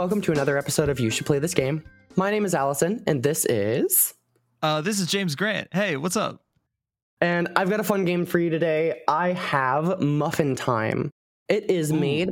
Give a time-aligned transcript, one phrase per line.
[0.00, 1.84] welcome to another episode of You Should Play This Game.
[2.16, 4.14] My name is Allison, and this is.
[4.62, 5.68] Uh, this is James Grant.
[5.74, 6.40] Hey, what's up?
[7.20, 9.02] And I've got a fun game for you today.
[9.06, 11.10] I have Muffin Time.
[11.50, 12.30] It is made.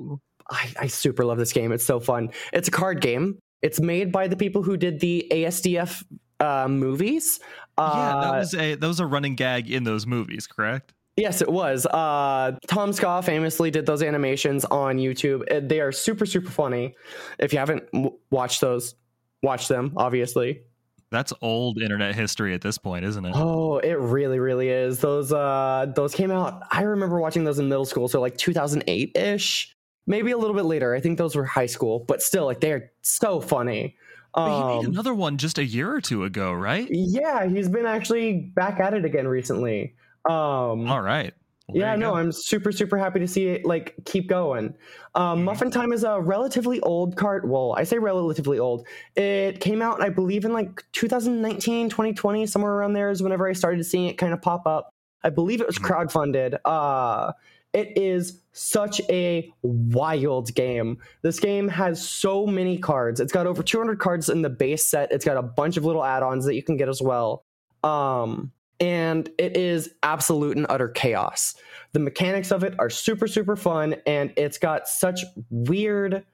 [0.50, 1.71] I, I super love this game.
[1.73, 2.31] It's so fun.
[2.54, 3.39] It's a card game.
[3.61, 6.03] It's made by the people who did the ASDF
[6.41, 7.39] uh, movies.
[7.79, 10.95] yeah, that Uh, was a that was a running gag in those movies, correct?
[11.19, 11.85] Yes, it was.
[11.87, 15.43] Uh, Tom Ska famously did those animations on YouTube.
[15.50, 16.94] Uh, They are super, super funny.
[17.39, 18.94] If you haven't w- watched those,
[19.43, 20.63] watch them, obviously.
[21.11, 23.32] That's old internet history at this point, isn't it?
[23.35, 25.00] Oh, it really, really is.
[25.00, 26.63] Those uh those came out.
[26.71, 29.75] I remember watching those in middle school, so like 2008-ish.
[30.07, 30.94] Maybe a little bit later.
[30.94, 33.97] I think those were high school, but still like they're so funny.
[34.34, 36.86] But he made Um, another one just a year or two ago, right?
[36.91, 39.94] yeah, he's been actually back at it again recently.
[40.25, 41.34] Um All right.
[41.69, 42.17] Well, yeah, no, go.
[42.17, 44.75] I'm super, super happy to see it like keep going.
[45.14, 45.44] Um, Mhm.
[45.44, 47.47] Muffin Time is a relatively old card.
[47.47, 48.86] Well, I say relatively old.
[49.16, 53.52] It came out, I believe, in like 2019, 2020, somewhere around there is whenever I
[53.52, 54.89] started seeing it kind of pop up.
[55.24, 55.84] I believe it was Mhm.
[56.06, 56.58] crowdfunded.
[56.64, 57.33] Uh,
[57.74, 60.96] it is such a wild game.
[61.20, 63.20] This game has so many cards.
[63.20, 65.12] It's got over 200 cards in the base set.
[65.12, 67.44] It's got a bunch of little add-ons that you can get as well.
[67.84, 71.54] Um, and it is absolute and utter chaos.
[71.92, 76.24] The mechanics of it are super super fun and it's got such weird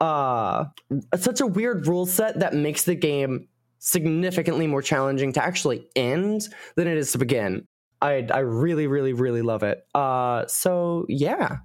[0.00, 0.64] uh
[1.16, 6.48] such a weird rule set that makes the game significantly more challenging to actually end
[6.76, 7.66] than it is to begin.
[8.00, 9.86] I I really really really love it.
[9.94, 11.58] Uh so yeah.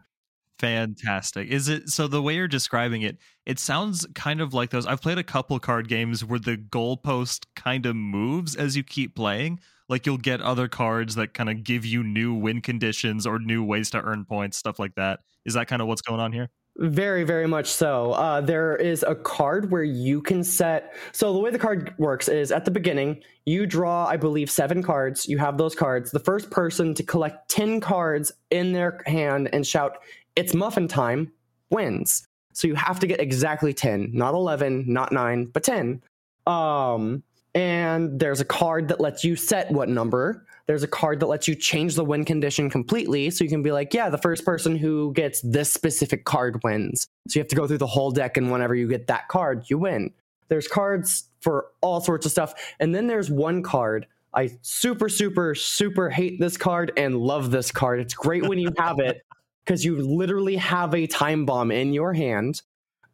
[0.59, 1.49] Fantastic.
[1.49, 5.02] Is it so the way you're describing it, it sounds kind of like those I've
[5.02, 9.59] played a couple card games where the goalpost kind of moves as you keep playing.
[9.89, 13.63] Like you'll get other cards that kind of give you new win conditions or new
[13.63, 15.21] ways to earn points, stuff like that.
[15.45, 16.49] Is that kind of what's going on here?
[16.80, 18.11] Very, very much so.
[18.11, 20.93] Uh, there is a card where you can set.
[21.11, 24.83] So, the way the card works is at the beginning, you draw, I believe, seven
[24.83, 25.27] cards.
[25.27, 26.11] You have those cards.
[26.11, 29.97] The first person to collect 10 cards in their hand and shout,
[30.36, 31.31] It's muffin time,
[31.71, 32.27] wins.
[32.53, 36.03] So, you have to get exactly 10, not 11, not 9, but 10.
[36.45, 40.45] Um, and there's a card that lets you set what number.
[40.67, 43.30] There's a card that lets you change the win condition completely.
[43.30, 47.08] So you can be like, yeah, the first person who gets this specific card wins.
[47.27, 49.69] So you have to go through the whole deck, and whenever you get that card,
[49.69, 50.11] you win.
[50.49, 52.53] There's cards for all sorts of stuff.
[52.80, 54.08] And then there's one card.
[54.33, 57.99] I super, super, super hate this card and love this card.
[57.99, 59.21] It's great when you have it
[59.65, 62.61] because you literally have a time bomb in your hand.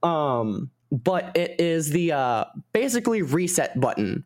[0.02, 4.24] Um, but it is the uh, basically reset button.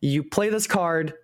[0.00, 1.14] You play this card,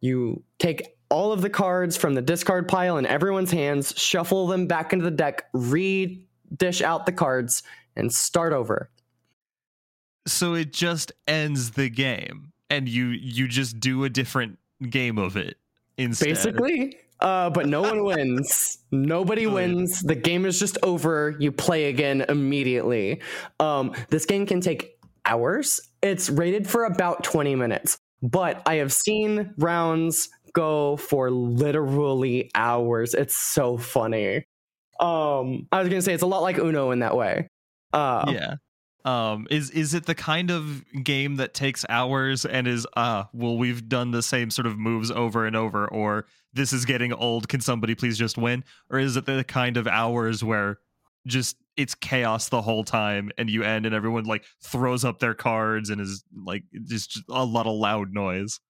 [0.00, 4.66] you take all of the cards from the discard pile in everyone's hands, shuffle them
[4.66, 7.62] back into the deck, re-dish out the cards,
[7.96, 8.88] and start over.
[10.26, 14.58] So it just ends the game and you you just do a different
[14.88, 15.58] game of it
[15.98, 16.28] instead.
[16.28, 16.96] Basically.
[17.20, 18.78] Uh, but no one wins.
[18.90, 19.76] Nobody Brilliant.
[19.76, 20.02] wins.
[20.02, 21.36] The game is just over.
[21.38, 23.22] You play again immediately.
[23.60, 25.80] Um, this game can take hours.
[26.02, 33.14] It's rated for about 20 minutes, but I have seen rounds go for literally hours.
[33.14, 34.44] It's so funny.
[35.00, 37.48] Um, I was gonna say it's a lot like Uno in that way.
[37.92, 38.54] Uh, yeah
[39.04, 43.56] um is is it the kind of game that takes hours and is uh well
[43.56, 47.48] we've done the same sort of moves over and over or this is getting old.
[47.48, 48.64] Can somebody please just win?
[48.88, 50.78] Or is it the kind of hours where
[51.26, 55.34] just it's chaos the whole time and you end and everyone like throws up their
[55.34, 58.60] cards and is like just a lot of loud noise?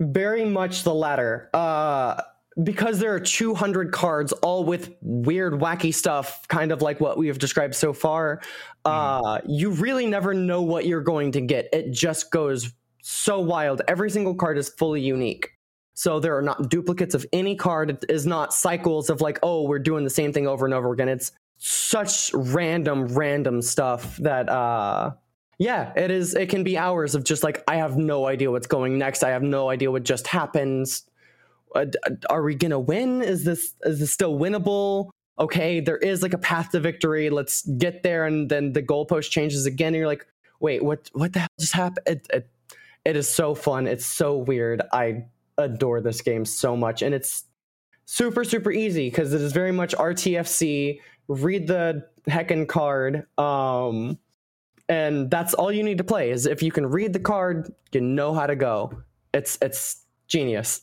[0.00, 1.48] Very much the latter.
[1.54, 2.20] Uh,
[2.62, 7.28] because there are 200 cards, all with weird, wacky stuff, kind of like what we
[7.28, 8.40] have described so far.
[8.84, 11.68] Uh, you really never know what you're going to get.
[11.72, 13.82] It just goes so wild.
[13.86, 15.50] Every single card is fully unique.
[15.94, 17.90] So there are not duplicates of any card.
[17.90, 20.92] It is not cycles of like, oh, we're doing the same thing over and over
[20.92, 21.08] again.
[21.08, 25.12] It's such random, random stuff that uh
[25.58, 28.68] yeah, it is it can be hours of just like I have no idea what's
[28.68, 29.24] going next.
[29.24, 30.86] I have no idea what just happened.
[31.74, 31.98] Uh, d-
[32.30, 33.22] are we to win?
[33.22, 35.10] Is this is this still winnable?
[35.38, 37.30] Okay, there is like a path to victory.
[37.30, 40.26] Let's get there and then the goalpost changes again and you're like,
[40.60, 42.50] "Wait, what what the hell just happened?" It, it,
[43.04, 43.86] it is so fun.
[43.86, 44.82] It's so weird.
[44.92, 45.26] I
[45.56, 47.44] adore this game so much and it's
[48.04, 51.00] super super easy because it is very much RTFC.
[51.28, 53.26] Read the heckin' card.
[53.38, 54.18] Um
[54.88, 58.00] and that's all you need to play is if you can read the card, you
[58.00, 59.02] know how to go.
[59.34, 60.82] It's it's genius.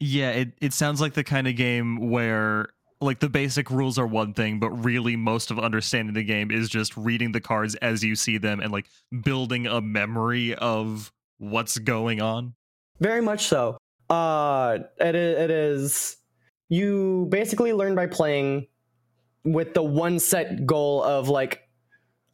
[0.00, 2.68] Yeah, it, it sounds like the kind of game where
[3.00, 6.68] like the basic rules are one thing, but really most of understanding the game is
[6.68, 8.86] just reading the cards as you see them and like
[9.22, 12.54] building a memory of what's going on.
[13.00, 13.78] Very much so.
[14.10, 16.16] Uh, it is, it is.
[16.68, 18.66] You basically learn by playing
[19.44, 21.62] with the one set goal of like,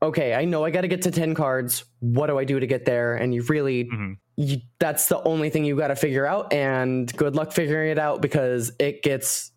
[0.03, 1.85] okay, I know I got to get to ten cards.
[2.01, 3.15] What do I do to get there?
[3.15, 4.17] And you really, Mhm.
[4.37, 6.53] You, that's the only thing you got to figure out.
[6.53, 9.51] And good luck figuring it out because it gets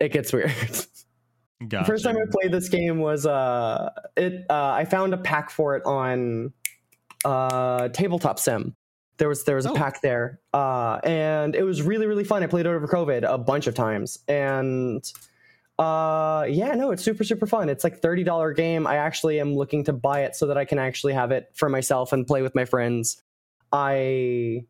[0.00, 0.50] it gets weird.
[0.50, 0.86] Gotcha.
[1.70, 5.50] The first time I played this game was uh it uh I found a pack
[5.50, 6.52] for it on
[7.24, 8.74] uh tabletop sim.
[9.16, 9.74] There was there was a Oh.
[9.74, 10.40] pack there.
[10.52, 12.42] Uh and it was really really fun.
[12.42, 15.02] I played it over COVID a bunch of times and
[15.78, 17.68] uh yeah, no, it's super super fun.
[17.68, 18.86] It's like $30 game.
[18.86, 21.68] I actually am looking to buy it so that I can actually have it for
[21.68, 23.22] myself and play with my friends.
[23.74, 24.66] I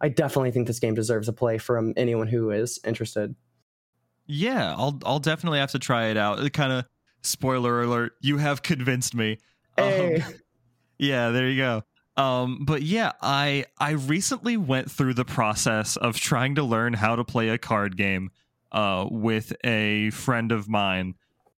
[0.00, 3.34] I definitely think this game deserves a play from anyone who is interested.
[4.26, 6.40] Yeah, I'll I'll definitely have to try it out.
[6.40, 6.86] It kind of
[7.22, 9.38] spoiler alert, you have convinced me.
[9.76, 10.16] Um,
[10.98, 11.82] yeah, there you go.
[12.16, 17.16] Um, but yeah, I I recently went through the process of trying to learn how
[17.16, 18.30] to play a card game
[18.72, 21.14] uh, with a friend of mine.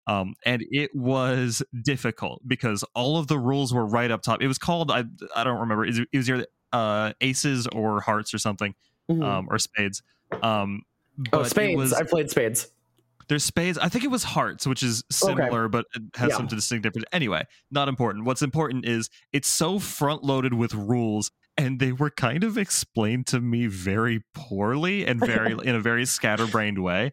[0.08, 4.42] Um, and it was difficult because all of the rules were right up top.
[4.42, 5.04] It was called I
[5.36, 5.84] I don't remember.
[5.84, 8.74] It was, it was either uh, aces or hearts or something,
[9.10, 9.24] Mhm.
[9.24, 10.02] um, or spades.
[10.42, 10.82] Um,
[11.32, 11.76] oh, spades.
[11.76, 12.68] was- I played spades.
[13.28, 13.78] there's spades.
[13.78, 16.36] I think it was hearts, which is similar, but it has Yeah.
[16.36, 17.06] some distinct difference.
[17.12, 18.24] Anyway, not important.
[18.24, 23.26] What's important is it's so front loaded with rules, and they were kind of explained
[23.28, 27.12] to me very poorly and very in a very scatterbrained way.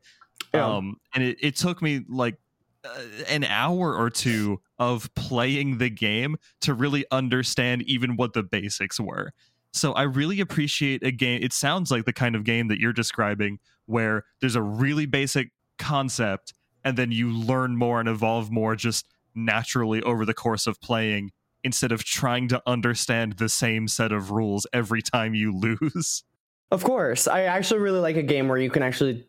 [0.54, 0.66] Yeah.
[0.66, 2.36] Um, and it, it took me like
[2.84, 2.90] uh,
[3.28, 9.00] an hour or two of playing the game to really understand even what the basics
[9.00, 9.32] were.
[9.72, 11.44] So I really appreciate a game.
[11.44, 15.52] It sounds like the kind of game that you're describing where there's a really basic
[15.78, 16.54] concept
[16.84, 19.06] and then you learn more and evolve more just
[19.36, 21.32] naturally over the course of playing
[21.64, 26.24] instead of trying to understand the same set of rules every time you lose.
[26.72, 29.26] Of course, I actually really like a game where you can actually.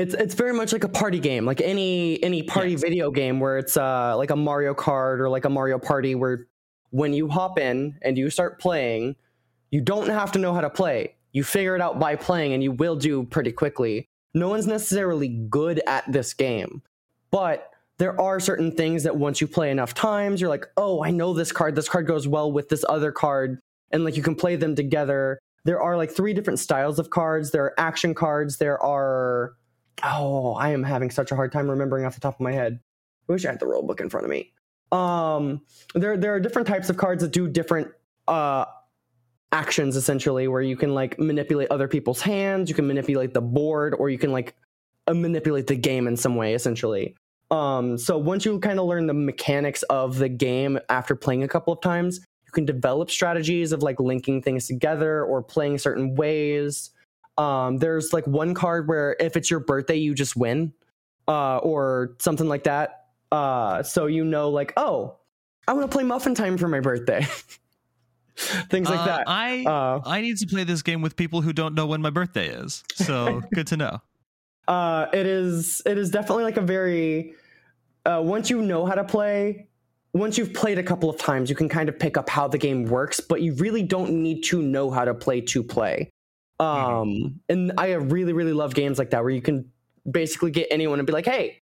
[0.00, 2.80] It's it's very much like a party game, like any any party Yes.
[2.80, 6.46] video game where it's uh like a Mario Kart or like a Mario Party where
[6.88, 9.14] when you hop in and you start playing,
[9.70, 11.16] you don't have to know how to play.
[11.32, 14.08] You figure it out by playing, and you will do pretty quickly.
[14.32, 16.82] No one's necessarily good at this game,
[17.30, 17.68] but
[17.98, 21.34] there are certain things that once you play enough times, you're like, oh, I know
[21.34, 21.74] this card.
[21.74, 23.60] This card goes well with this other card,
[23.90, 27.50] and like you can play them together there are like three different styles of cards.
[27.50, 28.56] There are action cards.
[28.56, 29.52] There are
[30.02, 32.80] oh, I am having such a hard time remembering off the top of my head.
[33.28, 34.52] I wish I had the rule book in front of me.
[34.92, 35.62] Um,
[35.94, 37.88] there there are different types of cards that do different
[38.26, 38.64] uh
[39.52, 43.94] actions essentially, where you can like manipulate other people's hands, you can manipulate the board,
[43.98, 44.54] or you can like
[45.06, 47.14] uh, manipulate the game in some way essentially.
[47.50, 51.48] Um, so once you kind of learn the mechanics of the game after playing a
[51.48, 56.14] couple of times, you can develop strategies of like linking things together or playing certain
[56.14, 56.90] ways.
[57.40, 60.72] Um, there's like one card where if it's your birthday, you just win,
[61.28, 63.06] uh, or something like that.
[63.32, 65.16] Uh, so you know, like, oh,
[65.66, 67.26] I want to play Muffin Time for my birthday.
[68.70, 69.24] Things like Uh, that.
[69.28, 72.10] I Uh, I need to play this game with people who don't know when my
[72.10, 72.82] birthday is.
[72.94, 74.00] So good to know.
[74.68, 77.34] uh, it is it is definitely like a very
[78.06, 79.68] uh, once you know how to play
[80.12, 82.58] once you've played a couple of times you can kind of pick up how the
[82.58, 86.08] game works but you really don't need to know how to play to play
[86.60, 89.70] um and i really really love games like that where you can
[90.10, 91.60] basically get anyone and be like hey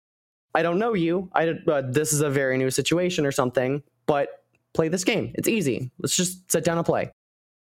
[0.54, 1.30] i don't know you.
[1.34, 4.28] I uh, this is a very new situation or something but
[4.74, 5.32] play this game.
[5.34, 5.90] It's easy.
[5.98, 7.10] Let's just sit down and play.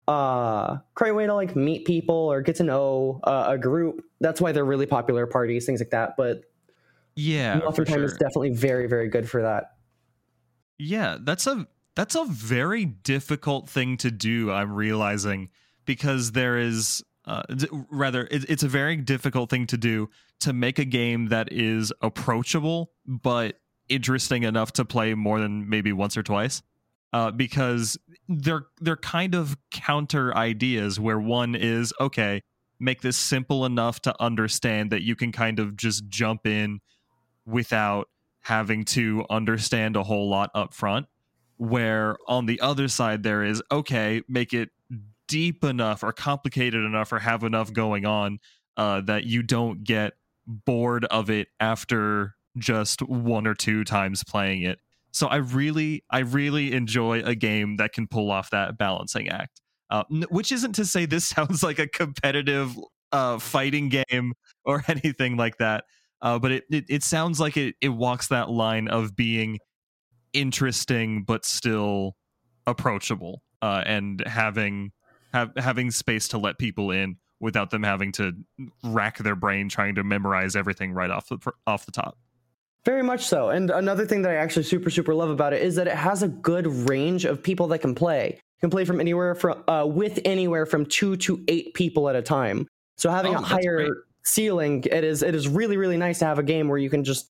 [0.09, 4.03] Uh great way to like meet people or get to know uh, a group.
[4.21, 6.43] That's why they're really popular parties things like that but
[7.17, 8.05] Yeah, muffin time sure.
[8.05, 9.73] is definitely very very good for that.
[10.79, 14.51] Yeah, that's a that's a very difficult thing to do.
[14.51, 15.51] I'm realizing
[15.87, 17.43] because there is uh,
[17.91, 20.09] rather it, it's a very difficult thing to do
[20.41, 25.93] to make a game that is approachable but interesting enough to play more than maybe
[25.93, 26.63] once or twice.
[27.13, 27.97] Uh, because
[28.29, 32.43] they're they're kind of counter ideas where one is okay,
[32.79, 36.81] make this simple enough to understand that you can kind of just jump in
[37.47, 38.09] without
[38.41, 41.07] having to understand a whole lot up front
[41.59, 44.69] where on the other side there is okay make it
[45.29, 48.39] deep enough or complicated enough or have enough going on
[48.77, 50.15] uh, that you don't get
[50.47, 54.79] bored of it after just one or two times playing it.
[55.13, 59.63] So i really i really enjoy a game that can pull off that balancing act
[59.91, 62.77] uh, which isn't to say this sounds like a competitive
[63.13, 65.85] uh, fighting game or anything like that
[66.21, 69.59] Uh, but it, it it sounds like it it walks that line of being
[70.33, 72.17] interesting but still
[72.67, 74.93] approachable uh, and having
[75.33, 78.33] have, having space to let people in without them having to
[78.83, 82.17] rack their brain trying to memorize everything right off the off the top.
[82.85, 83.51] Very much so.
[83.51, 86.23] And another thing that I actually super super love about it is that it has
[86.23, 88.29] a good range of people that can play.
[88.35, 92.17] You can play from anywhere from uh, with anywhere from two to eight people at
[92.17, 92.67] a time.
[92.97, 93.93] So having Oh, a higher great.
[94.25, 97.05] ceiling, it is it is really really nice to have a game where you can
[97.05, 97.29] just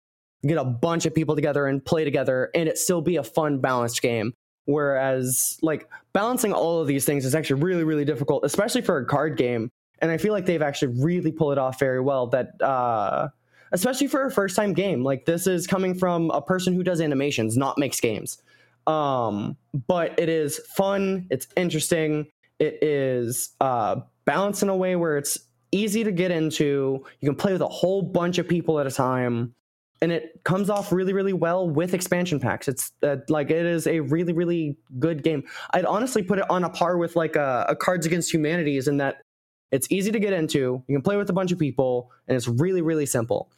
[0.44, 3.60] get a bunch of people together and play together, and it still be a fun
[3.60, 4.32] balanced game.
[4.64, 9.06] Whereas like balancing all of these things is actually really really difficult, especially for a
[9.06, 9.70] card game.
[10.00, 12.26] And I feel like they've actually really pulled it off very well.
[12.28, 13.28] That uh,
[13.72, 17.00] especially for a first time game, like this is coming from a person who does
[17.00, 18.42] animations, not makes games.
[18.86, 21.26] Um, but it is fun.
[21.30, 22.26] It's interesting.
[22.58, 25.38] It is uh, balanced in a way where it's
[25.72, 27.04] easy to get into.
[27.20, 29.54] You can play with a whole bunch of people at a time,
[30.02, 32.66] and it comes off really, really well with expansion packs.
[32.66, 35.44] It's uh, like it is a really, really good game.
[35.70, 38.96] I'd honestly put it on a par with like a, a Cards Against Humanities in
[38.96, 39.22] that
[39.70, 40.82] it's easy to get into.
[40.86, 43.52] You can play with a bunch of people, and it's really, really simple.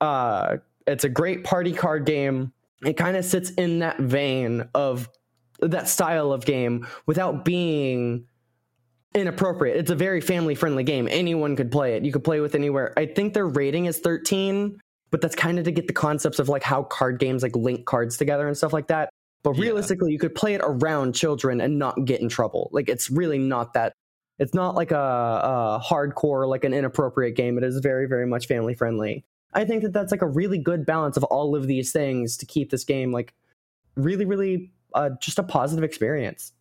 [0.00, 0.56] Uh,
[0.88, 2.52] it's a great party card game.
[2.84, 5.08] It kind of sits in that vein of
[5.60, 8.26] that style of game without being
[9.14, 9.76] inappropriate.
[9.76, 11.08] It's a very family friendly game.
[11.08, 12.04] Anyone could play it.
[12.04, 12.92] You could play with anywhere.
[12.96, 14.80] I think their rating is 13,
[15.10, 17.86] but that's kind of to get the concepts of like how card games like link
[17.86, 19.10] cards together and stuff like that.
[19.42, 19.62] But Yeah.
[19.62, 22.68] realistically, you could play it around children and not get in trouble.
[22.72, 23.92] Like it's really not that.
[24.38, 27.58] It's not like a, a hardcore, like an inappropriate game.
[27.58, 29.24] It is very, very much family friendly.
[29.54, 32.46] I think that that's like a really good balance of all of these things to
[32.46, 33.34] keep this game like
[33.96, 36.52] really, really uh, just a positive experience.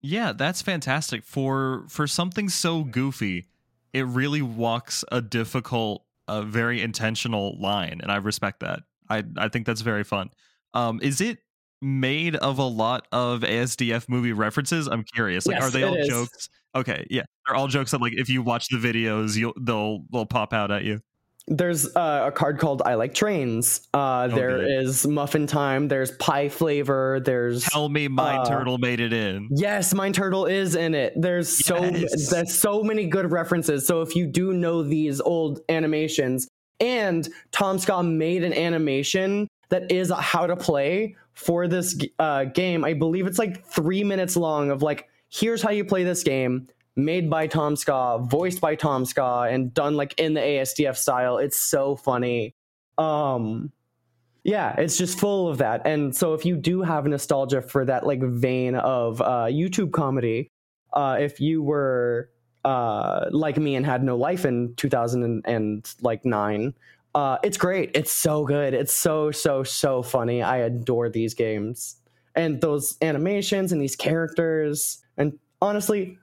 [0.00, 3.46] Yeah, that's fantastic for for something so goofy.
[3.92, 8.80] It really walks a difficult, uh, very intentional line, and I respect that.
[9.08, 10.30] I I think that's very fun.
[10.74, 11.38] Um, is it
[11.80, 14.86] made of a lot of ASDF movie references?
[14.86, 15.46] I'm curious.
[15.46, 16.08] Like, Yes, are they all is.
[16.08, 16.48] jokes?
[16.74, 20.26] Okay, yeah, they're all jokes that like if you watch the videos, you'll they'll they'll
[20.26, 21.00] pop out at you.
[21.48, 23.88] There's uh, a card called I Like Trains.
[23.92, 24.84] Uh, there good.
[24.84, 25.88] is Muffin Time.
[25.88, 27.20] There's Pie Flavor.
[27.24, 29.48] There's Tell me, Mine Uh, Turtle made it in.
[29.50, 31.14] Yes, Mine Turtle is in it.
[31.16, 33.86] There's so there's so many good references.
[33.86, 39.90] So if you do know these old animations, and Tom Ska made an animation that
[39.90, 42.84] is how to play for this uh, game.
[42.84, 46.68] I believe it's like three minutes long of like, here's how you play this game.
[46.94, 51.38] Made by Tom Ska, voiced by Tom Ska, and done like in the ASDF style.
[51.38, 52.54] It's so funny.
[52.98, 53.72] Um,
[54.44, 55.82] yeah, it's just full of that.
[55.86, 60.50] And so if you do have nostalgia for that like vein of uh, YouTube comedy,
[60.92, 62.28] uh, if you were
[62.64, 66.74] uh, like me and had no life in 2000 and like nine,
[67.14, 67.90] uh, it's great.
[67.94, 68.74] It's so good.
[68.74, 70.42] It's so so so funny.
[70.42, 71.96] I adore these games
[72.34, 75.02] and those animations and these characters.
[75.16, 76.18] And honestly,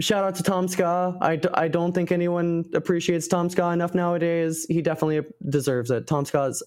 [0.00, 1.16] shout out to Tom Ska.
[1.20, 4.66] I, d- I don't think anyone appreciates Tom Ska enough nowadays.
[4.68, 6.06] He definitely deserves it.
[6.06, 6.62] Tom Ska's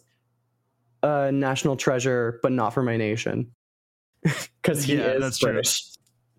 [1.04, 3.52] a national treasure, but not for my nation.
[4.62, 5.54] Because he Yeah, is that's true.
[5.54, 5.84] British.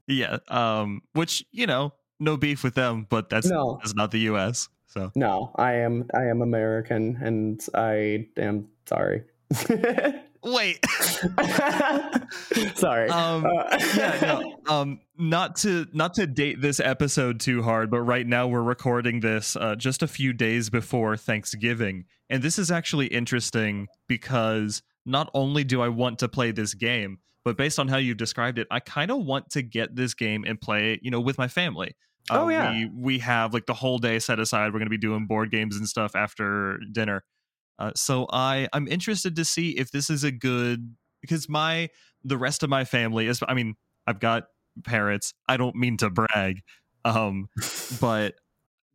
[0.07, 3.79] Yeah, um, which you know, no beef with them, but that's No.
[3.81, 4.69] that's not the U.S.
[4.87, 9.23] So No, I am I am American and I am sorry.
[10.43, 10.85] wait,
[12.75, 13.09] sorry.
[13.11, 18.01] um, Uh, yeah, no, um, not to not to date this episode too hard, but
[18.01, 22.71] right now we're recording this uh, just a few days before Thanksgiving, and this is
[22.71, 27.89] actually interesting because not only do I want to play this game, but based on
[27.89, 31.01] how you've described it, I kind of want to get this game and play it,
[31.03, 31.95] you know, with my family.
[32.31, 32.71] Uh, Oh, yeah.
[32.73, 34.67] we we have like the whole day set aside.
[34.67, 37.25] We're going to be doing board games and stuff after dinner.
[37.79, 41.89] Uh, so I I'm interested to see if this is a good because my
[42.25, 44.45] the rest of my family is I mean I've got
[44.85, 45.35] parents.
[45.49, 46.63] I don't mean to brag,
[47.05, 47.49] um,
[48.01, 48.35] but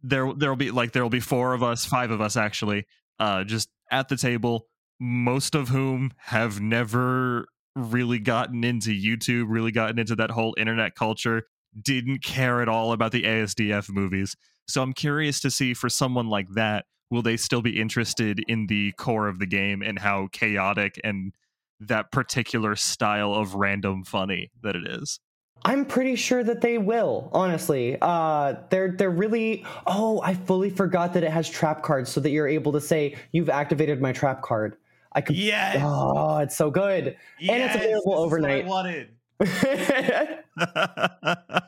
[0.01, 2.85] there there'll be like there'll be four of us, five of us actually,
[3.19, 4.67] uh, just at the table.
[4.99, 10.95] Most of whom have never really gotten into YouTube, really gotten into that whole internet
[10.95, 11.43] culture,
[11.81, 14.35] didn't care at all about the ASDF movies.
[14.67, 18.65] So I'm curious to see for someone like that, will they still be interested in
[18.65, 21.31] the core of the game and how chaotic and
[21.79, 25.19] that particular style of random funny that it is?
[25.63, 27.97] I'm pretty sure that they will, honestly.
[28.01, 32.31] Uh they're they're really oh, I fully forgot that it has trap cards so that
[32.31, 34.77] you're able to say you've activated my trap card.
[35.11, 35.77] I could Yes.
[35.79, 37.15] Oh, it's so good.
[37.47, 38.65] And it's available overnight.
[38.65, 39.09] I wanted.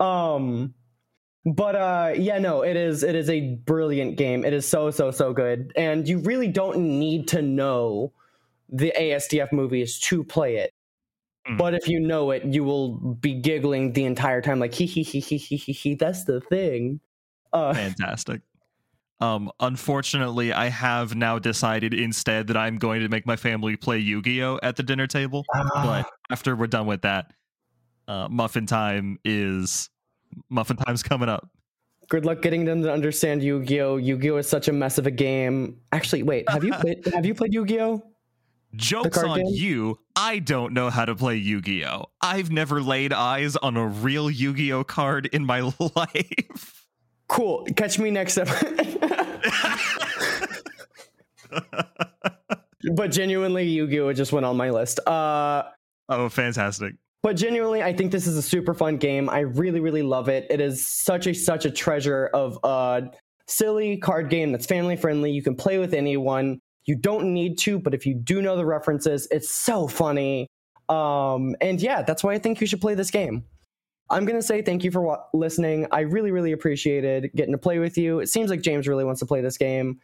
[0.00, 0.74] um
[1.46, 5.10] but uh yeah no it is it is a brilliant game it is so so
[5.10, 8.12] so good and you really don't need to know
[8.68, 10.72] the asdf movies to play it
[11.48, 11.56] Mm.
[11.56, 15.02] but if you know it you will be giggling the entire time like hee hee
[15.02, 17.00] hee hee hee hee hee that's the thing
[17.54, 18.42] uh Fantastic.
[19.20, 23.98] Um, unfortunately, I have now decided instead that I'm going to make my family play
[23.98, 25.44] Yu-Gi-Oh at the dinner table.
[25.74, 27.32] But after we're done with that,
[28.08, 29.90] uh, muffin time is
[30.48, 31.48] muffin time's coming up.
[32.08, 35.78] good luck getting them to understand yu-gi-oh yu-gi-oh is such a mess of a game
[35.92, 38.02] actually wait have you played have you played yu-gi-oh
[38.76, 39.46] Jokes on game?
[39.48, 39.98] you.
[40.14, 42.04] I don't know how to play Yu-Gi-Oh.
[42.22, 45.60] I've never laid eyes on a real Yu-Gi-Oh card in my
[45.96, 46.86] life.
[47.26, 48.98] cool catch me next episode
[52.94, 55.62] but genuinely yu-gi-oh just went on my list uh
[56.08, 56.94] oh, fantastic.
[57.22, 59.28] But genuinely i think this is a super fun game.
[59.28, 60.46] I really really love it.
[60.50, 63.10] It is such a such a treasure of a
[63.46, 65.30] silly card game that's family friendly.
[65.30, 66.60] You can play with anyone.
[66.84, 70.46] You don't need to but if you do know the references it's so funny.
[70.88, 73.44] Um and yeah that's why i think you should play this game.
[74.08, 75.86] I'm gonna say thank you for wa- listening.
[75.92, 78.20] I really really appreciated getting to play with you.
[78.20, 80.00] It seems like james really wants to play this game.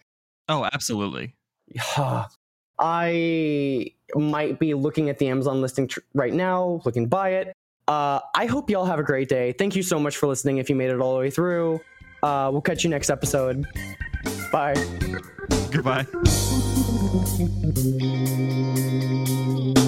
[0.49, 1.35] Oh, absolutely.
[2.78, 7.56] I might be looking at the Amazon listing tr- right now, looking to buy it.
[7.88, 9.52] Uh, I hope y'all have a great day.
[9.52, 11.80] Thank you so much for listening if you made it all the way through.
[12.23, 13.64] Uh, we'll catch you next episode.
[14.50, 14.75] Bye.
[15.71, 16.06] Goodbye.